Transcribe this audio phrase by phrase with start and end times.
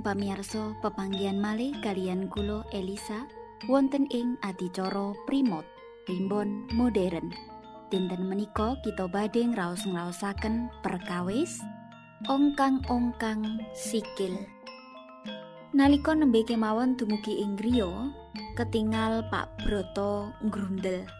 [0.00, 3.28] Pamirsa pepanggian malih kalian kulo Elisa
[3.68, 5.68] wonten ing adicara Primot
[6.08, 7.28] Primbon modern.
[7.92, 11.60] Dinten menika kita badhe ngraos-ngraosaken perkawis
[12.32, 14.40] ongkang-ongkang sikil.
[15.76, 18.08] Nalika nembe kemawon dumugi ing griya,
[18.56, 21.19] ketingal Pak Broto ngrundel.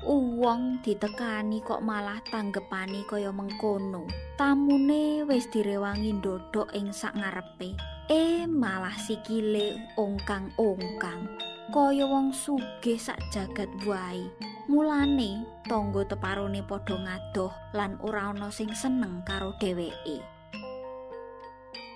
[0.00, 4.08] Uwong ditekani kok malah tanggepani kaya mengkono.
[4.40, 7.76] Tamune wis direwangi ndodok ing sak ngarepe.
[8.08, 11.28] Eh malah sikile ongkang-ongkang.
[11.68, 14.24] Kaya wong sugih sak jagat wae.
[14.72, 20.24] Mulane tangga teparone padha ngadoh lan ora ana sing seneng karo dheweke.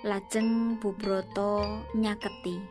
[0.05, 2.61] Lajeng Bubroto nyaketi.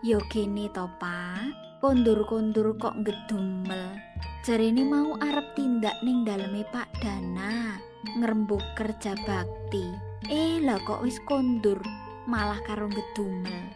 [0.00, 1.69] Yo kene to, Pak.
[1.80, 3.96] Kondur-kondur kok ngedumel.
[4.44, 7.80] Jarene mau arep tindak ning daleme Pak Dana,
[8.20, 9.88] ngrembug kerja bakti.
[10.28, 11.80] Eh, lah kok wis kondur,
[12.28, 13.72] malah karo ngedumel.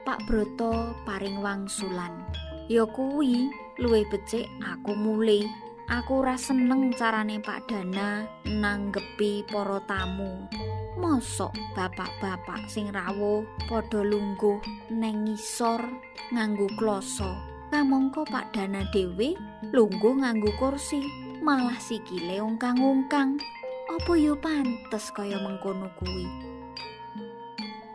[0.00, 2.24] Pak Broto paring wangsulan.
[2.72, 5.44] Ya kuwi, luwih becik aku mulih.
[5.92, 10.48] Aku ora seneng carane Pak Dana nanggepi para tamu.
[11.00, 14.60] Mosok bapak-bapak sing rawuh padha lungguh
[14.92, 15.80] neng ngisor
[16.28, 17.40] nganggo kloso.
[17.72, 19.32] Kamangka Pak Dana dhewe
[19.72, 21.00] lungguh nganggo kursi,
[21.40, 23.40] malah sikile ungkang-ungkang.
[23.88, 26.28] Apa yo pantes kaya mengkono kuwi?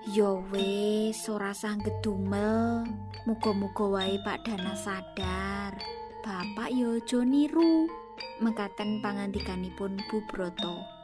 [0.09, 2.89] Yo wis ora sang gedumel.
[3.29, 5.77] Muga-muga wae Pak Dana sadar.
[6.25, 7.85] Bapak yo aja niru.
[8.41, 10.94] Mekaten pangandikanipun Bu Broto.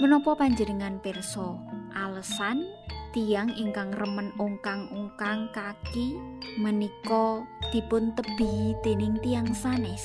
[0.00, 1.60] Menapa panjenengan pirsa?
[1.92, 2.64] Alesan
[3.12, 6.16] tiang ingkang remen ongkang-ongkang kaki
[6.56, 10.00] menika dipun tebi dening tiang sanes.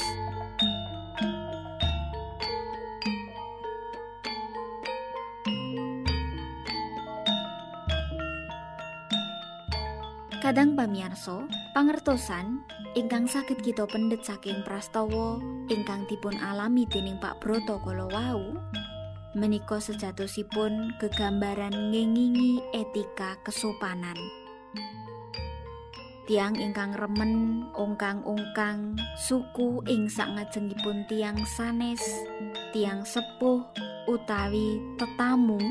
[10.43, 12.67] Kadang pamirsa, pangertosan
[12.99, 15.39] ingkang saged kita pendet saking prastawa
[15.71, 18.59] ingkang dipun alami dening Pak Broto kala wau
[19.35, 24.15] menika sejatosipun gegambaran ngengingi etika kesopanan.
[26.25, 32.01] Tiang ingkang remen ongkang-ongkang suku ing sangajengipun tiang sanes,
[32.73, 33.61] tiang sepuh
[34.09, 35.61] utawi tetamu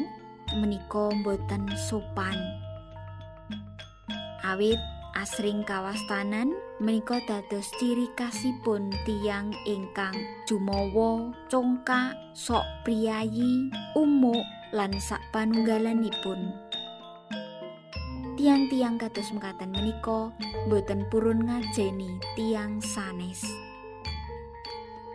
[0.61, 2.37] menika boten sopan.
[4.45, 4.79] Awit
[5.17, 6.53] asring kawastanan
[6.83, 10.15] menika dados ciri kasipun tiang ingkang
[10.51, 14.43] jumawa congkak sok priayi umuk
[14.75, 16.51] lan sak panunggalanipun
[18.35, 20.29] tiang-tiang kados mekaten menika
[20.69, 23.41] boten purun ngajeni tiang sanes.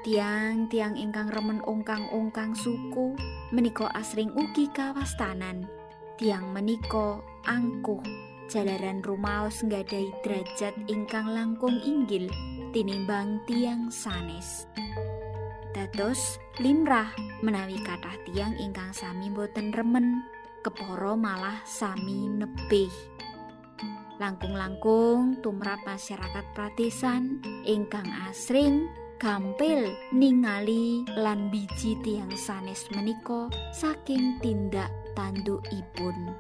[0.02, 3.14] Tiang-tiang ingkang remen ongkang-ongkang suku
[3.54, 5.70] menika asring ugi kawastanan.
[6.18, 8.02] Tiang menika angkuh
[8.50, 12.26] jalaran rumaos nggadai derajat ingkang langkung inggil
[12.74, 14.66] tinimbang tiang sanes.
[15.70, 17.14] Dados limrah
[17.46, 20.26] menawi kathah tiang ingkang sami boten remen,
[20.66, 22.92] keporo malah sami nebih.
[24.20, 28.90] Langkung-langkung tumrap masyarakat pradesan ingkang asring
[29.22, 36.36] gampil ningali lan biji tiang sanes menika saking tindak tandukipun.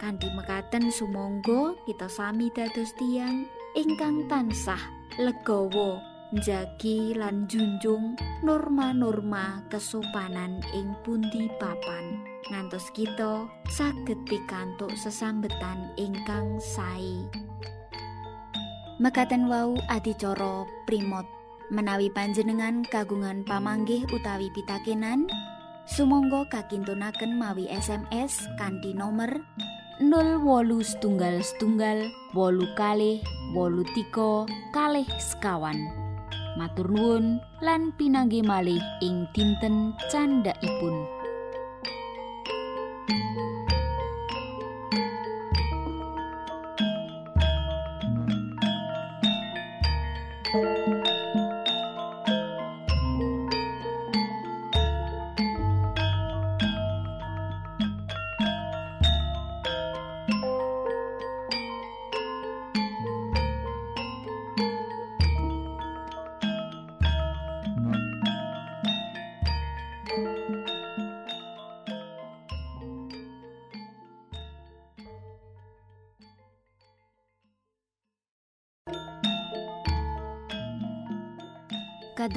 [0.00, 3.44] Kanthi mekaten sumangga kita sami dados tiang
[3.76, 4.80] ingkang tansah
[5.20, 6.00] legawa
[6.32, 12.24] njagi lan junjung norma-norma kesopanan ing pundi papan.
[12.48, 17.28] Ngantos kita saged pikantuk sesambetan ingkang sae.
[19.02, 21.28] Mekaten wau adicara primot.
[21.70, 25.30] Menawi panjenengan kagungan pamanggih utawi pitakenan
[25.86, 29.42] sumangga kakintunaken mawi SMS kanthi nomor
[30.00, 33.20] 0 wolu setunggal setunggal wolu kalih
[33.52, 35.76] wolu tiko kalih sekawan.
[36.56, 41.19] Matur nuwun lan pinanggi malih ing dinten candhaipun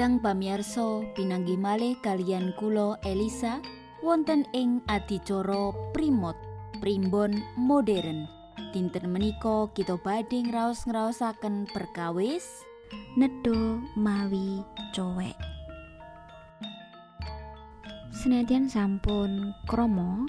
[0.04, 3.64] Kadang pamiarsa pinanggi malih kalian kulo Elisa
[4.04, 6.36] wonten ing adicara primot
[6.84, 8.28] primbon modern.
[8.76, 12.44] Dinten menika kita badhe ngraos-ngraosaken perkawis
[13.16, 15.40] nedo mawi cowek.
[18.12, 20.28] Senadyan sampun kromo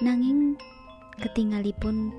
[0.00, 0.56] nanging
[1.20, 2.16] ketinggalipun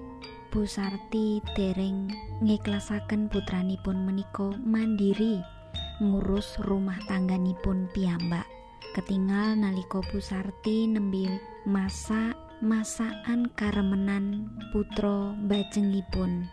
[0.54, 2.14] Bu Sarti dereng
[2.46, 5.42] ngiklasaken putranipun menika mandiri
[6.02, 8.50] ngurus rumah tangganipun piyambak.
[8.94, 11.26] Ketinggal nalika Bu Sarti nembe
[11.66, 16.46] masa masakan karemenan putra bajengipun.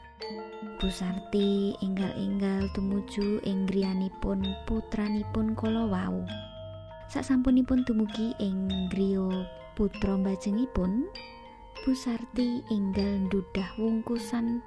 [0.80, 6.24] Bu Sarti enggal-enggal tumuju ing griyanipun putranipun kala wau.
[7.12, 9.44] Sasampunipun dumugi ing griya
[9.76, 11.04] putra bajengipun,
[11.84, 14.64] Bu Sarti enggal ndudah wungkusan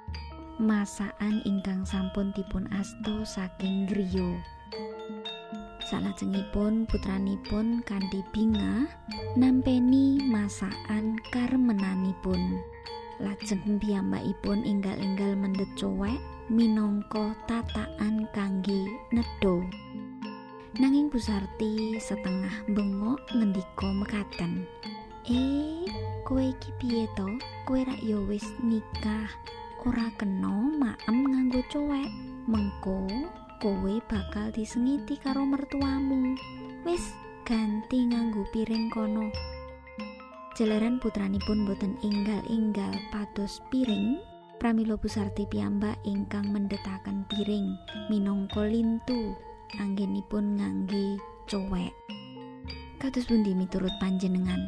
[0.62, 4.38] masakan ingkang sampun dipun asto saking griya.
[5.84, 8.88] Salajengipun putranipun kanthi bingah
[9.36, 12.56] nampeni masakan karmenanipun.
[13.20, 16.16] Lajeng piyambakipun enggal-enggal mendhet cowek
[16.48, 19.60] minangka tataan kangge nedha.
[20.80, 24.64] Nanging Busarti setengah bengok ngendika mekaten.
[25.28, 25.84] "Eh,
[26.24, 27.28] kowe iki piye to?
[27.68, 29.28] Kowe rak ya wis nikah,
[29.84, 32.08] ora kena maem nganggo cowek.
[32.48, 33.04] Mengko
[33.64, 36.36] kowe bakal disengiti karo mertuamu.
[36.84, 37.16] Wis
[37.48, 39.32] ganti nganggo piring kono.
[40.52, 44.20] Jalaran putranipun boten inggal-inggal pados piring,
[44.60, 47.72] pramila Busarti piyambak ingkang mendetaken piring
[48.12, 49.32] minangka lintu
[49.80, 51.16] anggenipun ngangge
[51.48, 51.96] cowek.
[53.00, 54.60] Kados pundi miturut panjenengan?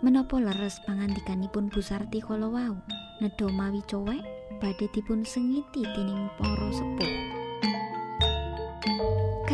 [0.00, 2.80] Menapa leres pangandikanipun Busarti kala wau?
[3.20, 4.24] Nedha mawi cowek
[4.56, 7.37] badhe dipun sengiti dening para sepuh.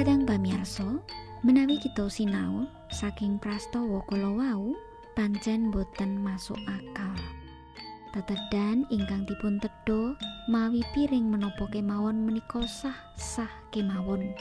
[0.05, 1.01] Kadang pamirsa,
[1.41, 4.77] menawi kita sinau saking prastawa kala wau,
[5.17, 7.17] pancen boten masuk akal.
[8.13, 10.13] Tetedan ingkang dipun tedha
[10.53, 14.37] mawi piring menapa kemawon menika sah-sah kemawon.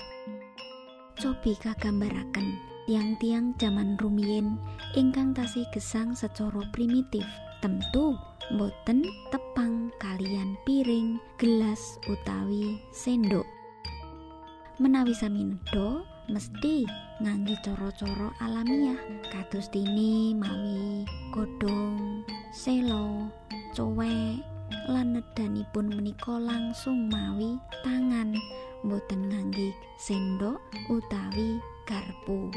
[1.16, 4.60] Cobi kagambaraken tiang-tiang zaman rumiyin
[5.00, 7.24] ingkang tasih gesang secara primitif,
[7.64, 8.20] tentu
[8.60, 13.63] boten tepang kalian piring, gelas utawi sendok.
[14.82, 16.90] Menawi sami nedha mesti
[17.22, 18.98] ngangge cara-cara alamiah.
[19.30, 23.30] Kados dini mawi godhong selo
[23.78, 24.42] cowek
[24.90, 28.34] lan nedanipun menika langsung mawi tangan.
[28.82, 30.58] Boten ngangge sendok
[30.90, 32.50] utawi garpu.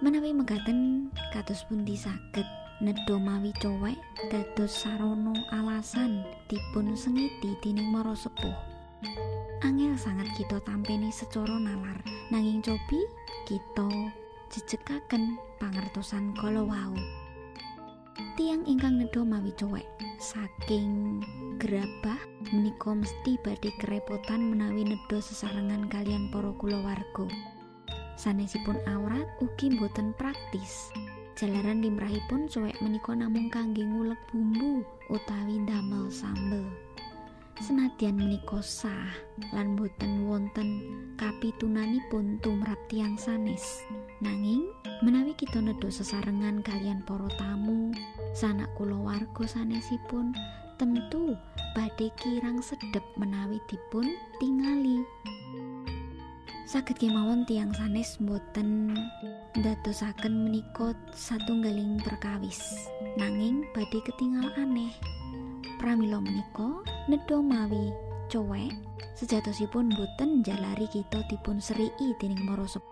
[0.00, 2.48] Menawi mekaten kados pundi saged
[2.80, 4.00] nedha mawi cowek
[4.32, 8.76] dados sarana alasan dipun sengiti dening mara sepuh
[9.64, 11.96] angel sangat kita tampeni secara nalar.
[12.28, 13.00] Nanging cobi
[13.48, 13.88] kita
[14.52, 16.96] jejekaken pangertosan kala wau.
[18.36, 19.86] Tiang ingkang nedha mawi cowek.
[20.20, 21.20] Saking
[21.60, 22.20] gerabah
[22.52, 27.28] menika mesti badhe kerepotan menawi nedha sesarengan kalian para kulawarga.
[28.16, 30.92] Sanesipun awrat ugi boten praktis.
[31.36, 34.80] Jalaran limrahipun cowek menika namung kangge ngulek bumbu
[35.12, 36.64] utawi ndamel sambel
[37.60, 39.08] senadyan menika sah
[39.56, 40.84] lan boten wonten
[41.16, 43.80] kapitunanipun tumrap tiang sanes.
[44.20, 44.68] Nanging
[45.00, 47.96] menawi kita nedha sesarengan kalian para tamu
[48.36, 50.36] sanak kulawarga sanesipun
[50.76, 51.32] tentu
[51.72, 54.04] badhe kirang sedep menawi dipun
[54.36, 55.00] tingali.
[56.68, 58.92] Saged kemawon tiang sanes boten
[59.56, 62.60] ndadosaken menika satunggaling perkawis.
[63.16, 64.92] Nanging badhe ketinggal aneh
[65.76, 67.92] pramila menika nedha mawi
[68.28, 68.72] cowek
[69.14, 72.82] sejatosipun boten jalari kita dipun serii dening marosep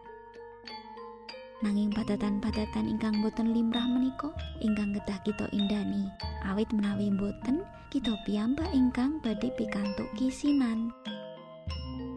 [1.64, 4.28] nanging padatan-padatan ingkang boten limrah menika
[4.60, 6.08] ingkang kedah kita indani
[6.44, 7.64] awit menawi boten
[7.94, 10.90] kita piyambak ingkang badhe pikantuk kisinan.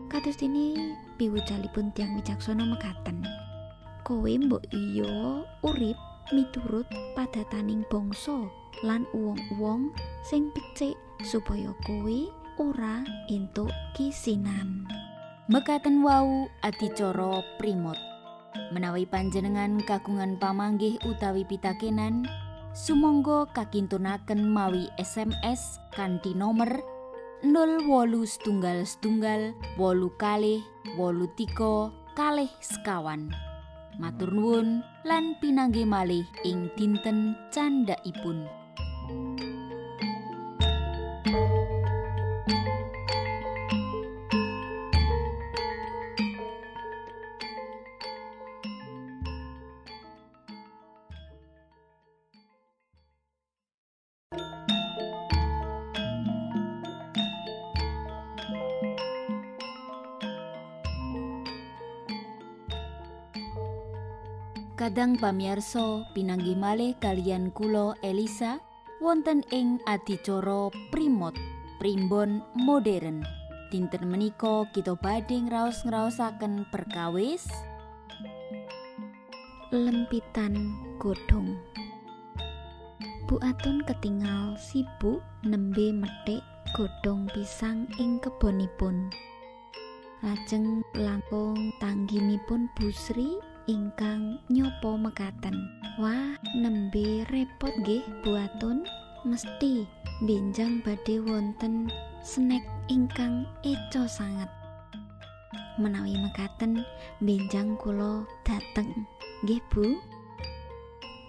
[0.09, 0.73] Kados ini
[1.21, 3.21] piwujalipun tiang wicaksana mekaten.
[4.01, 5.93] Kowe mbok iya urip
[6.35, 8.47] miturut padataning bangsa
[8.85, 9.89] lan uwong-uwong
[10.21, 12.19] sing becik supaya kowe
[12.59, 14.85] ora entuk kisinan.
[15.47, 17.95] Mekaten wau adicara primot.
[18.75, 22.27] Menawi panjenengan kagungan pamanggih utawi pitakenan,
[22.75, 26.83] sumangga kakintunaken mawi SMS kanthi nomor
[27.45, 27.85] 08
[28.25, 30.59] setunggal setunggal wolu kalih
[30.97, 33.46] wolu tiko kalih sekawan.
[33.97, 38.45] Matur nuwun lan pinanggih malih ing dinten candhaipun.
[64.77, 68.61] Kadang pamiarsa pinanggih malih kalian kula Elisa
[69.01, 71.33] wonten ing adicara Primot
[71.81, 73.25] Primbon modern.
[73.73, 77.49] Dinten menika kita badhe ngraos-ngraosaken perkawis
[79.73, 80.53] lempitan
[81.01, 81.57] godhong.
[83.25, 86.45] Bu Atun ketingal sibuk nembe metik
[86.77, 89.09] godhong pisang ing kebonipun.
[90.21, 95.55] Lajeng langkung tangginipun Busri ingkang nyopo mekaten.
[95.99, 98.87] Wah, nembe repot nggih buatun,
[99.27, 99.83] mesti
[100.23, 101.91] benjang badhe wonten
[102.23, 104.47] snack ingkang eco sangat.
[105.77, 106.81] Menawi mekaten
[107.21, 109.05] benjang kula dateng.
[109.45, 109.93] Nggih, Bu.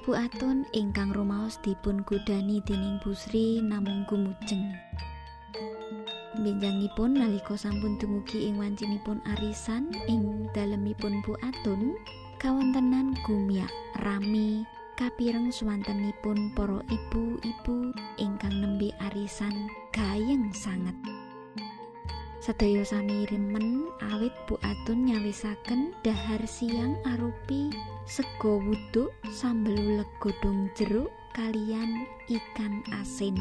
[0.09, 4.73] Bu Atun ingkang rumaos dipun gudani dening Busri namung gumujeng.
[6.38, 11.92] Benjangipun nalika sampun dumugi ing wancinipun arisan ing dalemipun Bu Atun,
[12.38, 13.66] kawontenan gumyak
[13.99, 14.62] rami
[14.95, 20.95] kapireng swantenipun para ibu-ibu ingkang nembe arisan gayeng sanget.
[22.38, 27.75] Sedaya sami remen awit Bu Atun nyawisaken dahar siang arupi
[28.07, 33.35] sego wuduk sambel uleg godhong jeruk kalian ikan asin.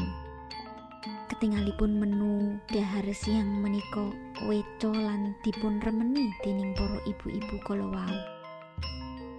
[1.30, 4.10] Ketingalipun menu dahar siang menika
[4.42, 7.86] weco lan dipun remeni dening para ibu-ibu kala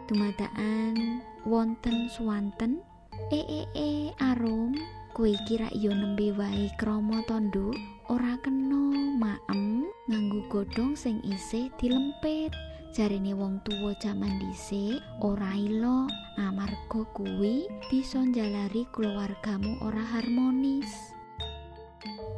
[0.09, 2.81] wau dumadaan wonten swanten
[3.29, 4.73] ee e, e, arum.
[5.13, 7.69] Kuwi kira yo nembe wae krama tondo
[8.09, 8.89] ora kena
[9.21, 12.49] maem nganggo godhong sing isih dilempit.
[12.89, 16.09] Jarine wong tuwa jaman dhisik ora ilo
[16.41, 21.13] amarga kuwi bisa njalari keluargamu ora harmonis.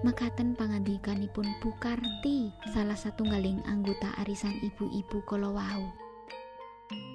[0.03, 6.00] Mekaten pangandikanipun Bukarti salah satunggaling anggota arisan ibu-ibu kala wau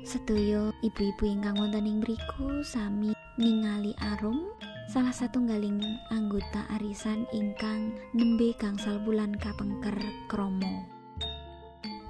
[0.07, 4.49] Sedaya ibu-ibu ingkang wonten ing mriku sami ningali arum
[4.87, 5.83] salah satunggaling
[6.15, 9.99] anggota arisan ingkang nembe gangsal bulan kapengker
[10.31, 10.87] kromo.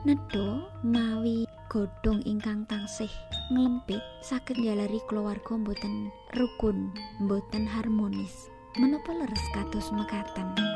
[0.05, 3.11] Nedo mawi godhong ingkang tangsih
[3.51, 8.53] nglempit saged njalari keluarga mboten rukun, mboten harmonis.
[8.77, 10.76] Menapa leres kados mekaten?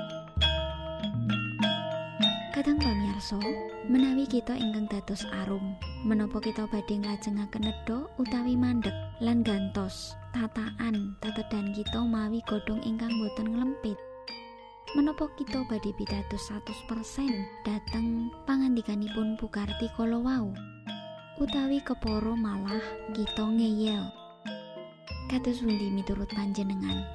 [2.61, 3.41] Kadang pamirsa,
[3.89, 8.93] menawi kita ingkang dados arum, menapa kita badhe nglajengaken nedha utawi mandek
[9.25, 13.97] lan gantos tataan tatedan kita mawi godhong ingkang boten nglempit.
[14.93, 20.53] Menapa kita badhe pitados 100% dateng pangandikanipun Bukarti kala wau
[21.41, 22.85] utawi keporo malah
[23.17, 24.05] kita ngeyel.
[25.33, 27.09] Kados pundi miturut panjenengan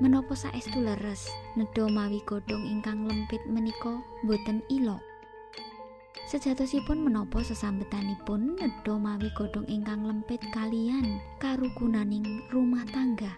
[0.00, 5.04] menapa saestu leres nedha mawi godhong ingkang lempit menika boten ilok
[6.30, 13.34] Sejatosipun menapa sesambetanipun nedha mawi godhong ingkang lempit kalian karukunaning rumah tangga.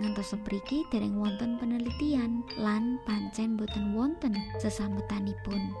[0.00, 5.76] Ngantos sepriki dereng wonten penelitian lan pancen boten wonten sesambetanipun.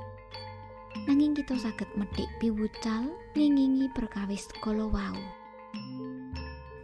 [1.08, 5.16] Nanging kita saged metik piwucal ngingingi perkawis kala wau.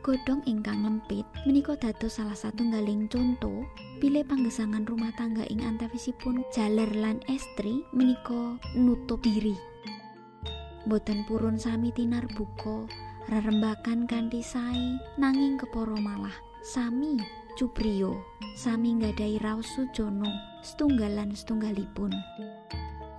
[0.05, 3.65] Godhong ingkang lempit menika dados salah satunggaling contoh
[4.05, 9.57] Bile panggesangan rumah tangga ing antawisipun jaler lan estri menika nutup diri.
[10.85, 12.85] Boten purun sami tinar buka,
[13.33, 17.17] rerembakan kanthi sae nanging keporo malah sami
[17.57, 18.21] cuprio,
[18.61, 20.29] sami nggadahi raos sujono
[20.61, 22.13] setunggalan setunggalipun.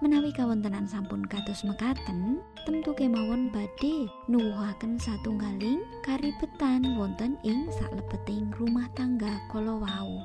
[0.05, 8.85] Menawi kawontenan sampun kados mekaten, tentu kemawon badhe nuwuhaken satunggaling karibetan wonten ing saklebeting rumah
[8.93, 10.21] tangga kala wau.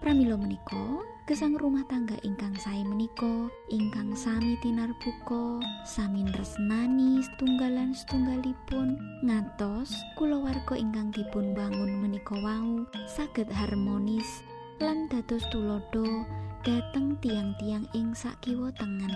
[0.00, 8.96] Pramila menika, gesang rumah tangga ingkang sae menika ingkang sami tinarbuka, sami tresnani setunggalan setunggalipun
[9.20, 14.40] ngantos kulawarga ingkang dipun bangun menika wau saged harmonis
[14.80, 16.24] lan dados tulodo
[16.64, 19.12] dateng tiang-tiang ing sakiwa tengen.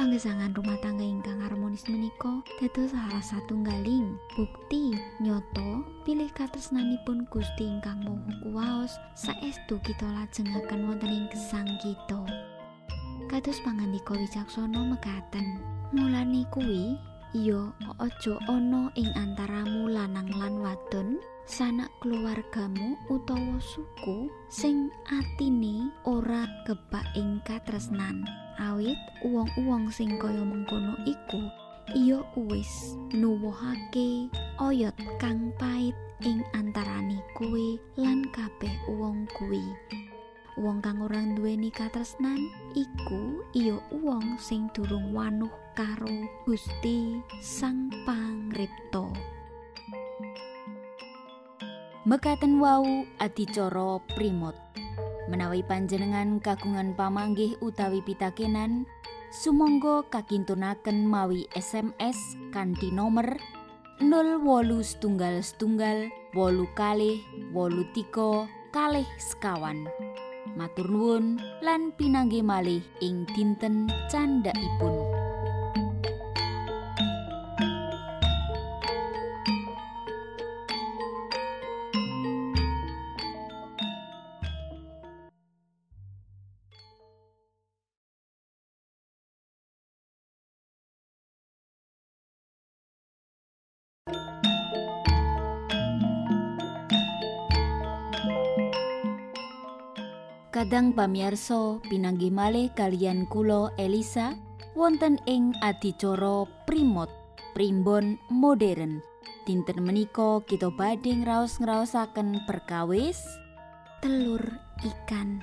[0.00, 8.00] Panggesangan rumah tangga ingkang harmonis menika dados salah satunggaling bukti nyoto pilih katresnanipun Gusti ingkang
[8.08, 12.24] Maha Kuwaos saestu kita lajengaken wonten ing gesang kita.
[13.28, 15.60] Kados pangandika wicaksana mekaten.
[15.92, 16.96] Mulane kuwi
[17.36, 17.68] iya
[18.00, 27.04] aja ana ing antaramu lanang lan wadon sanak keluargamu utawa suku sing atine ora kebak
[27.18, 28.22] ing katresnan.
[28.60, 31.40] awit uwong-uwong sing kaya mengkono iku
[31.98, 34.30] iya wis nuwuhake
[34.62, 39.64] oyot kang pait ing antarane kuwi lan kabeh uwong kuwi
[40.60, 42.38] wong kang ora duweni katresnan
[42.76, 49.08] iku iya wong sing durung wanuh karo Gusti Sang Pangripta.
[52.02, 54.58] Mekaten wau adicara primot.
[55.30, 58.90] Menawi panjenengan kagungan pamanggih utawi pitakenan,
[59.30, 63.38] sumangga kakintunaken mawi SMS kanthi nomor
[64.02, 64.42] 08
[64.82, 67.22] setunggal setunggal wolu kalih
[67.54, 69.86] wolu tiko kalih sekawan
[70.58, 75.11] matur nuwun lan pinangge malih ing dinten candhaipun.
[100.62, 104.38] Kadang pamiarsa pinanggih malih kalian kula Elisa
[104.78, 107.10] wonten ing adicara Primot
[107.50, 109.02] Primbon modern.
[109.42, 113.26] Dinten menika kita badhe ngraos-ngraosaken perkawis
[114.06, 114.38] telur
[114.86, 115.42] ikan.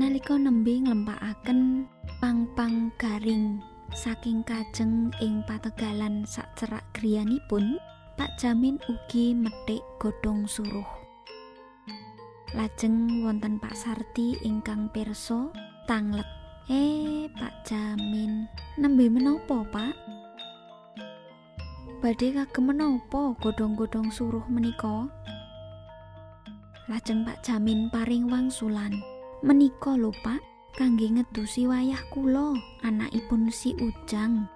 [0.00, 1.92] Nalika nembe nglempakaken
[2.24, 3.60] pang-pang garing
[3.92, 7.76] saking kajeng ing pategalan sak cerak griyanipun,
[8.16, 10.99] Pak Jamin ugi metik godhong suruh.
[12.50, 15.54] Lajeng wonten Pak Sarti ingkang pirsa
[15.86, 16.26] tanglet.
[16.66, 19.94] Eh, Pak Jamin, nembe menapa, Pak?
[22.02, 25.06] Badhe kagem menapa godhong-godhong suruh menika?
[26.90, 28.98] Lajeng Pak Jamin paring wangsulan.
[29.46, 30.42] Menika lho, Pak,
[30.74, 34.50] kangge ngedusi wayah kula, anakipun si Ujang.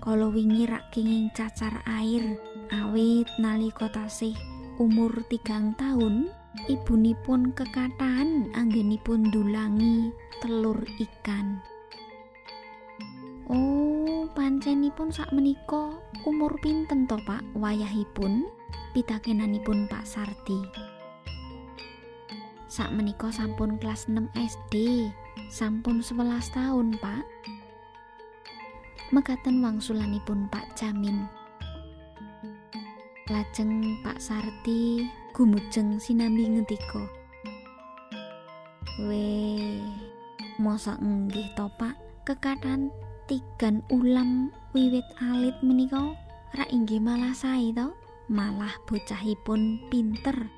[0.00, 2.40] Kala wingi rak kenging cacar air,
[2.72, 4.51] awit nalika tasih
[4.82, 6.26] umur tigang tahun
[6.66, 10.10] ibunipun kekatahan anggenipun dulangi
[10.42, 11.62] telur ikan.
[13.46, 17.46] Oh pancenipun sak menika umur pinten to pak?
[17.54, 18.50] Wayahipun
[18.90, 20.58] pitakenanipun Pak Sarti
[22.66, 24.74] sak menika sampun kelas 6 SD
[25.46, 27.22] sampun 11 tahun pak.
[29.14, 31.41] Mekaten wangsulanipun Pak Jamin
[33.30, 37.06] Lajeng Pak Sarti gumujeng sinambi ngendika.
[39.06, 39.78] We
[40.58, 41.94] mosok nggih to Pak,
[42.26, 42.90] kekatan
[43.30, 46.18] tigan ulam wiwit alit menika
[46.58, 47.94] ra inggih malah sae to,
[48.26, 50.50] malah bocahipun pinter.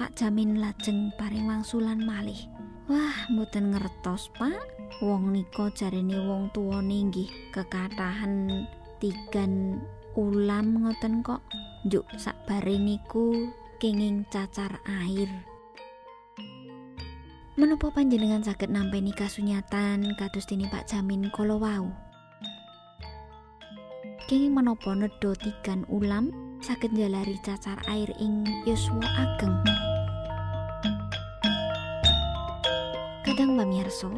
[0.00, 2.48] Pak Jamin lajeng paring wangsulan malih.
[2.88, 4.56] Wah, mboten ngertos, Pak.
[5.04, 8.64] Wong nika jarene wong tuwane nggih kekatahan
[8.96, 9.84] tigan
[10.18, 11.46] ulam ngoten kok
[11.86, 12.34] njuk sak
[12.66, 15.30] niku kenging cacar air.
[17.54, 21.86] Menapa panjenengan saged nampi kasunyatan kados dini Pak Jamin kala wau?
[24.26, 29.54] Kenging menapa nedha tigan ulam saged njalari cacar air ing yuswa ageng?
[33.22, 34.10] Kadang pamirsa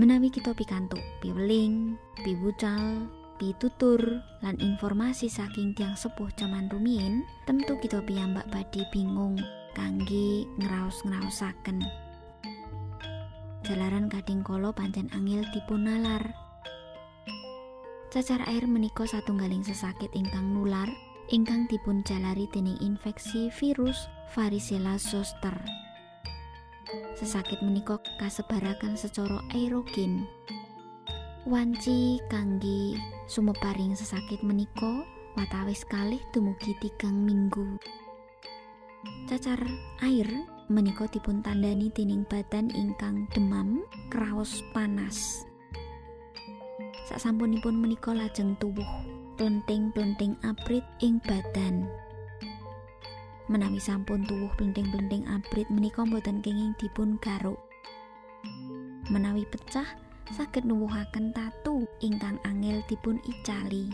[0.00, 8.02] menawi kita pikantuk piweling, piwucal, pitutur lan informasi saking tiang sepuh zaman rumiyin tentu kita
[8.02, 9.38] piyambak badi bingung
[9.78, 11.86] kangge ngraos-ngraosaken.
[13.62, 16.34] Jalaran kading kolo pancen angil dipun nalar
[18.08, 20.88] cacar air menika satunggaling sesakit ingkang nular
[21.28, 25.54] ingkang dipun jalari dening infeksi virus varicella zoster.
[27.20, 30.24] Sesakit menika kasebarakan secara aerogen.
[31.44, 32.96] Wanci kangge
[33.28, 35.04] sumeparing sesakit menika
[35.36, 37.76] watawis kalih dumugi tigang minggu.
[39.28, 39.60] Cacar
[40.00, 40.26] air
[40.72, 45.44] menika dipun tandani dening badan ingkang demam kraos panas.
[47.04, 48.88] Sasampunipun menika lajeng tuwuh
[49.36, 51.84] plenting-plenting abrit ing badan.
[53.52, 57.60] Menawi sampun tuwuh plenting-plenting abrit menika boten kenging dipun garuk.
[59.12, 63.88] Menawi pecah saged nuwuhaken tatu ingkang angel dipun icali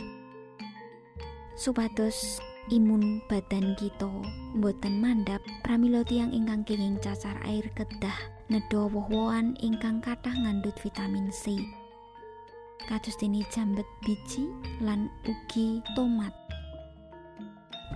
[1.55, 2.43] supados
[2.73, 4.09] imun badan kita
[4.57, 8.17] boten mandap pramila tiang ingkang kenging cacar air kedah
[8.49, 11.61] nedha woh-wohan ingkang kathah ngandhut vitamin C.
[12.85, 14.45] Kados dene jambet biji
[14.81, 16.33] lan ugi tomat.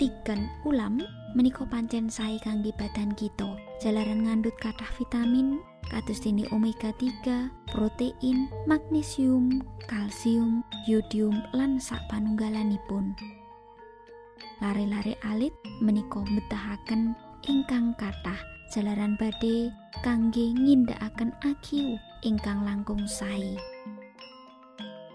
[0.02, 1.04] Tigan ulam
[1.38, 3.60] menika pancen sae kangge badan kita.
[3.84, 5.62] Jalaran ngandhut kathah vitamin
[6.23, 13.15] dene omega 3, protein, magnesium, kalsium, yodium lan sak panunggalanipun.
[14.59, 17.15] lare-lare alit menika betahaken
[17.47, 19.71] ingkang kathah jalaran badhe
[20.03, 23.55] kangge ngindakaken akiu ingkang langkung sae.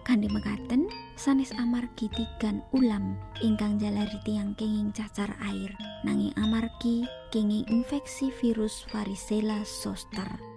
[0.05, 0.85] Kanthi mekaten,
[1.17, 5.73] sanes amargi tigan ulam ingkang jalari tiang kenging cacar air
[6.05, 10.54] nanging amargi kenging infeksi virus varicella zoster.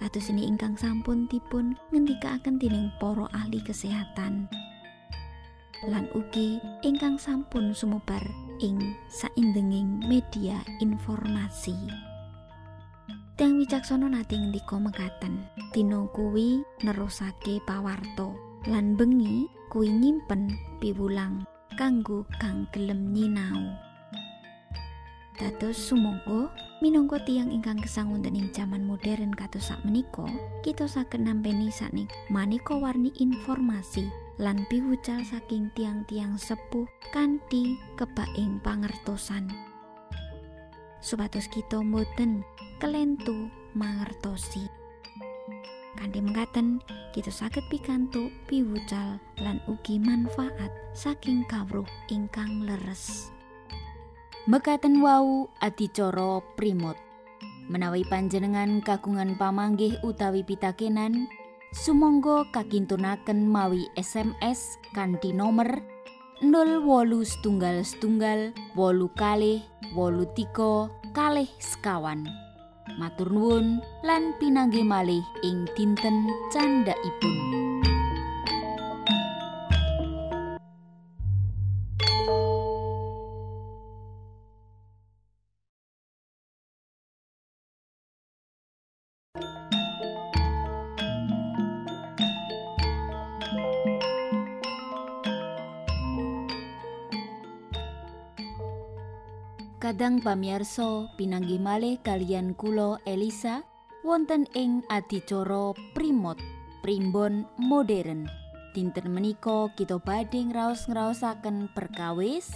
[0.00, 4.48] Kados ini ingkang sampun dipun ngendikaaken dening para ahli kesehatan.
[5.84, 8.24] Lan ugi ingkang sampun sumebar
[8.64, 8.80] ing
[9.12, 11.76] saindenging media informasi.
[13.36, 15.44] Tiang wicaksana nate ngendika mekaten,
[15.76, 18.32] dina kuwi nerusake pawarto
[18.72, 21.44] lan bengi kuwi nyimpen piwulang
[21.76, 23.89] kanggo kang gelem nyinau.
[25.40, 26.52] Dados sumangga
[26.84, 30.28] minangka tiang ingkang gesang wonten ing jaman modern kados sak menika,
[30.60, 34.04] kita saged nampeni saknik maneka warni informasi
[34.36, 39.48] lan piwucal saking tiang-tiang sepuh kanthi kebaing pangertosan.
[41.00, 42.44] Supados kita mboten
[42.76, 44.68] kelentu mangertosi.
[45.96, 46.84] Kanthi mengkaten,
[47.16, 53.32] kita saged pikantuk piwucal lan ugi manfaat saking kawruh ingkang leres.
[54.50, 56.98] Mekaten wau adicara primot.
[57.70, 61.30] Menawi panjenengan kagungan pamanggih utawi pitakenan,
[61.70, 65.78] sumangga kakintunaken mawi SMS kanthi nomor
[66.42, 66.82] 08
[67.22, 69.62] setunggal setunggal wolu kalih
[69.94, 72.26] wolu tiga kalih sekawan.
[72.98, 77.38] Matur nuwun lan pinanggih malih ing dinten candhaipun.
[99.90, 103.66] Kadang pamiarsa pinanggih malih kalian kula Elisa
[104.06, 106.38] wonten ing adicara Primot
[106.78, 108.30] Primbon Modern.
[108.70, 112.54] Dinten menika kita badhe ngraos-ngraosaken perkawis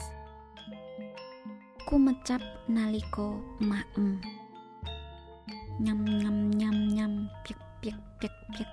[1.91, 2.39] kumecap
[2.71, 4.23] nalika maem.
[5.83, 8.71] Nyam nyam nyam nyam pik pik pik pik.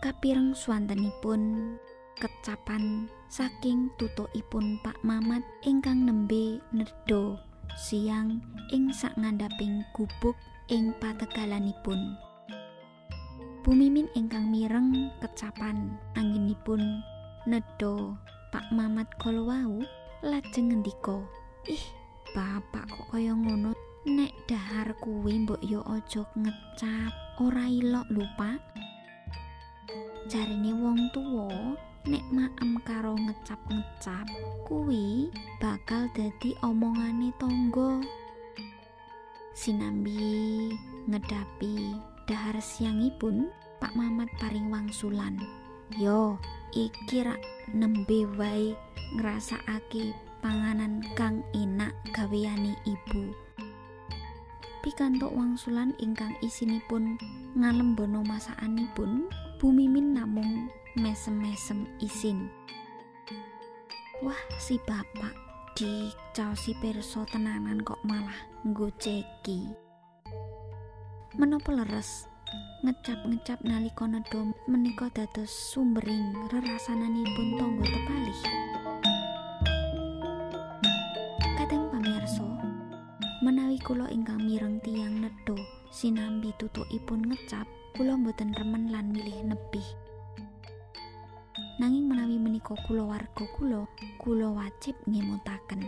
[0.00, 1.76] Kapireng swantenipun
[2.16, 10.36] kecapan saking tutokipun Pak Mamat ingkang nembe nedha siang ing sak ngandhaping gubuk
[10.68, 12.16] ing pategalanipun.
[13.62, 17.00] Bumimin ingkang mireng kecapan anginipun
[17.46, 18.18] nedha
[18.52, 19.80] Pak Mamat Kolwau
[20.20, 21.24] lajeng ngendika,
[21.64, 21.84] "Ih,
[22.36, 23.72] bapak kok kaya ngono?
[24.02, 28.60] Nek dahar kuwi mbok yo aja ngecap, ora ilok lho, Pak."
[30.28, 34.26] Jarine wong tuwa nek maem karo ngecap-ngecap
[34.66, 35.30] kuwi
[35.62, 38.02] bakal dadi omongane tonggo
[39.54, 40.74] sinambi
[41.06, 41.94] ngedapi
[42.26, 43.46] dahar siangipun
[43.78, 45.38] Pak Mamat paring wangsulan.
[45.94, 46.38] Yo
[46.74, 47.38] iki rak
[47.70, 48.74] nembe wae
[49.18, 53.30] ngrasakake panganan kang enak gaweane ibu.
[54.82, 57.14] Pikantuk wangsulan ingkang isinipun
[57.54, 59.30] ngalembono masakanipun
[59.62, 62.52] Bumimin namung mesem-mesem isin.
[64.20, 65.32] Wah, si bapak
[65.72, 66.12] di
[66.52, 66.76] si
[67.32, 68.36] tenanan kok malah
[68.68, 69.72] ngoceki.
[71.40, 72.28] Menapa leres
[72.84, 78.40] ngecap-ngecap nalika nedha menika dados sumbering rerasananipun tangga tepalih.
[81.56, 82.44] Kadang pamirsa,
[83.40, 85.56] menawi kula ingkang mireng tiang nedha
[85.88, 87.64] sinambi tutukipun ngecap,
[87.96, 90.11] kula mboten remen lan milih nebih.
[91.82, 93.90] Nanging menawi menika kula warga kula
[94.22, 95.82] kula wajib ngemutaken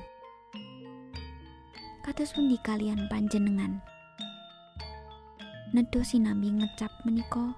[2.03, 3.79] kados pundi kalian panjenengan?
[5.71, 7.55] Nedha sinambi ngecap menika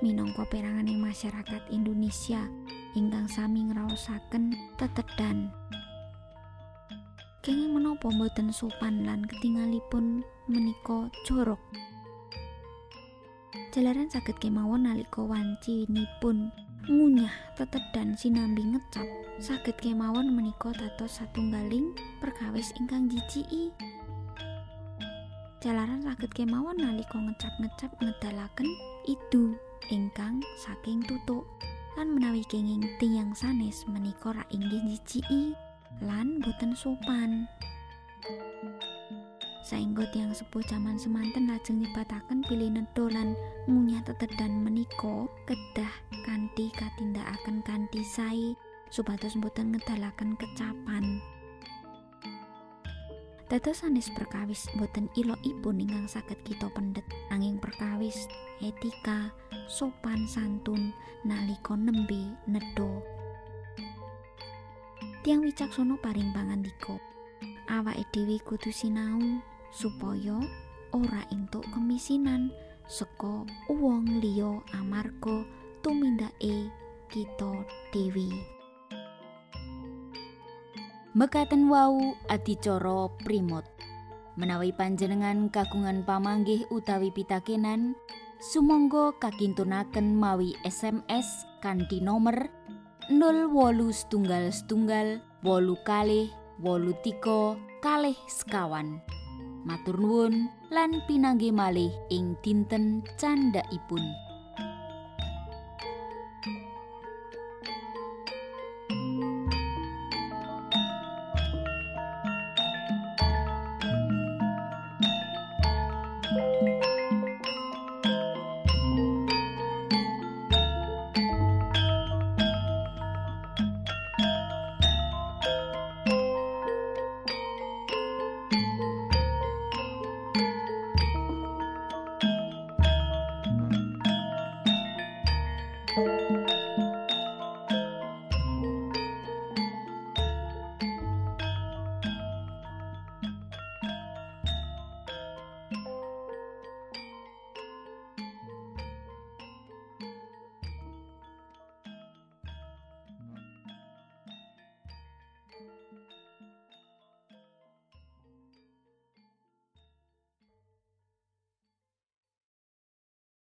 [0.00, 2.48] minangka peranganing masyarakat Indonesia
[2.96, 5.52] ingkang sami ngraosaken tetedan.
[7.44, 11.60] Kenging menapa mboten sopan lan ketingalipun menika jorok?
[13.76, 19.08] Jalaran saged kemawon nalika wancinipun ngunyah tetedan sinambi ngecap
[19.40, 23.72] saged kemawon menika dados satunggaling perkawis ingkang jijiki
[25.64, 28.68] jalaran saged kemawon nalika ngecap-ngecap ngedalaken
[29.08, 29.56] idu
[29.88, 31.48] ingkang saking tutuk
[31.96, 35.56] lan menawi kenging tiyang sanes menika rak inggih jijiki
[36.04, 37.48] lan boten sopan
[39.64, 43.32] saengga tiang sepuh jaman semanten lajeng nyebataken pilih nedha lan
[43.64, 45.94] ngunyah tetedan menika kedah
[46.28, 48.52] kanthi katindakaken kanthi sae
[48.92, 51.24] supados mboten ngedalaken kecapan
[53.48, 58.24] Dados sanes perkawis boten ilokipun ingkang saged kita pendet nanging perkawis
[58.64, 59.32] etika,
[59.68, 60.96] sopan santun
[61.28, 62.88] nalika nembe nedha.
[65.20, 66.96] Tiang wicaksana paring pangandika.
[67.68, 69.20] Awake dhewe kudu sinau
[69.74, 70.38] supaya
[70.94, 72.54] ora entuk kemisinan
[72.86, 75.42] saka wong liya amarga
[75.82, 76.70] tumindake
[77.10, 78.30] kita dewi.
[81.14, 83.66] Mekaten wau adicara primot.
[84.34, 87.94] Menawi panjenengan kagungan pamanggih utawi pitakenan,
[88.42, 92.50] sumangga kakintunaken mawi SMS kanthi nomor
[93.14, 93.54] 08
[93.94, 99.13] setunggal setunggal wolu kalih wolu tiko kalih sekawan.
[99.64, 104.23] Matur nuwun lan pinanggih malih ing dinten candhaipun.